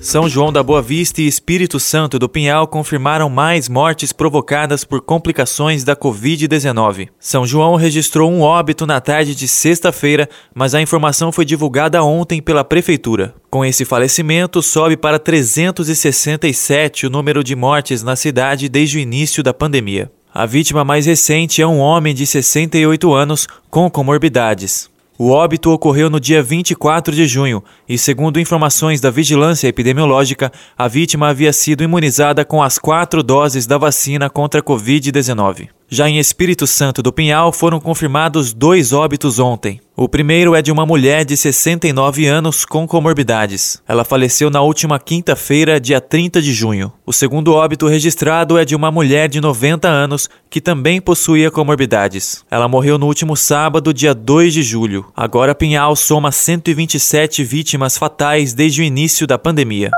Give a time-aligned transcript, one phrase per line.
[0.00, 5.02] São João da Boa Vista e Espírito Santo do Pinhal confirmaram mais mortes provocadas por
[5.02, 7.10] complicações da Covid-19.
[7.18, 12.40] São João registrou um óbito na tarde de sexta-feira, mas a informação foi divulgada ontem
[12.40, 13.34] pela Prefeitura.
[13.50, 19.42] Com esse falecimento, sobe para 367 o número de mortes na cidade desde o início
[19.42, 20.10] da pandemia.
[20.32, 24.88] A vítima mais recente é um homem de 68 anos com comorbidades.
[25.22, 30.88] O óbito ocorreu no dia 24 de junho e, segundo informações da Vigilância Epidemiológica, a
[30.88, 35.68] vítima havia sido imunizada com as quatro doses da vacina contra a Covid-19.
[35.92, 39.80] Já em Espírito Santo do Pinhal foram confirmados dois óbitos ontem.
[39.96, 43.82] O primeiro é de uma mulher de 69 anos com comorbidades.
[43.88, 46.92] Ela faleceu na última quinta-feira, dia 30 de junho.
[47.04, 52.44] O segundo óbito registrado é de uma mulher de 90 anos que também possuía comorbidades.
[52.48, 55.06] Ela morreu no último sábado, dia 2 de julho.
[55.16, 59.90] Agora Pinhal soma 127 vítimas fatais desde o início da pandemia.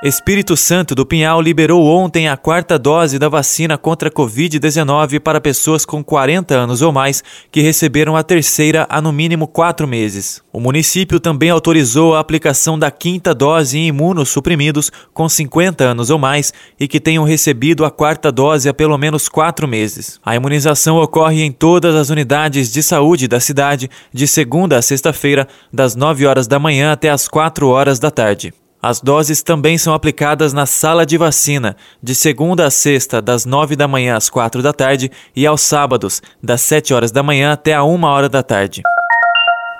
[0.00, 5.40] Espírito Santo do Pinhal liberou ontem a quarta dose da vacina contra a Covid-19 para
[5.40, 10.40] pessoas com 40 anos ou mais que receberam a terceira há no mínimo quatro meses.
[10.52, 16.18] O município também autorizou a aplicação da quinta dose em imunossuprimidos com 50 anos ou
[16.18, 20.20] mais e que tenham recebido a quarta dose há pelo menos quatro meses.
[20.24, 25.48] A imunização ocorre em todas as unidades de saúde da cidade de segunda a sexta-feira,
[25.72, 28.54] das 9 horas da manhã até as 4 horas da tarde.
[28.80, 33.74] As doses também são aplicadas na sala de vacina, de segunda a sexta, das 9
[33.74, 37.74] da manhã às 4 da tarde, e aos sábados, das 7 horas da manhã até
[37.74, 38.82] a 1 hora da tarde.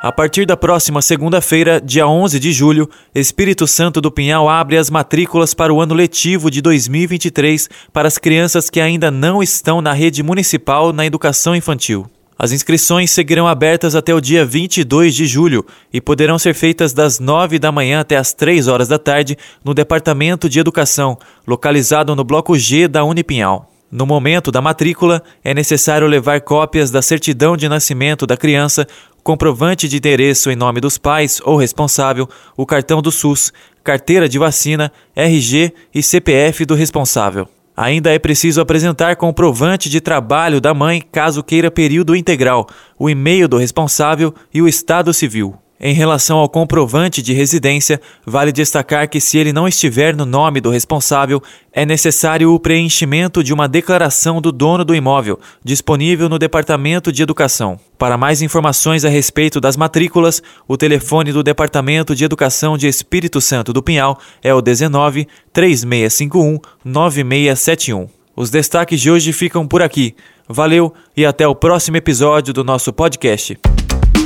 [0.03, 4.91] A partir da próxima segunda-feira, dia 11 de julho, Espírito Santo do Pinhal abre as
[4.91, 9.93] matrículas para o ano letivo de 2023 para as crianças que ainda não estão na
[9.93, 12.09] rede municipal na educação infantil.
[12.39, 17.19] As inscrições seguirão abertas até o dia 22 de julho e poderão ser feitas das
[17.19, 22.23] 9 da manhã até as 3 horas da tarde no Departamento de Educação, localizado no
[22.23, 23.69] Bloco G da Unipinhal.
[23.91, 28.87] No momento da matrícula, é necessário levar cópias da certidão de nascimento da criança,
[29.25, 34.39] comprovante de endereço em nome dos pais ou responsável, o cartão do SUS, carteira de
[34.39, 37.49] vacina, RG e CPF do responsável.
[37.81, 42.67] Ainda é preciso apresentar comprovante de trabalho da mãe caso queira período integral,
[42.99, 45.57] o e-mail do responsável e o estado civil.
[45.81, 50.61] Em relação ao comprovante de residência, vale destacar que se ele não estiver no nome
[50.61, 51.41] do responsável,
[51.73, 57.23] é necessário o preenchimento de uma declaração do dono do imóvel, disponível no Departamento de
[57.23, 57.79] Educação.
[57.97, 63.41] Para mais informações a respeito das matrículas, o telefone do Departamento de Educação de Espírito
[63.41, 68.09] Santo do Pinhal é o 19 3651 9671.
[68.35, 70.15] Os destaques de hoje ficam por aqui.
[70.49, 73.57] Valeu e até o próximo episódio do nosso podcast.